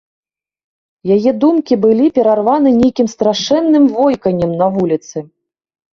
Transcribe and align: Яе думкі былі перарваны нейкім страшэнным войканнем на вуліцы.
Яе 1.15 1.31
думкі 1.43 1.77
былі 1.83 2.07
перарваны 2.17 2.69
нейкім 2.79 3.07
страшэнным 3.15 3.85
войканнем 4.01 4.51
на 4.63 4.67
вуліцы. 4.79 5.17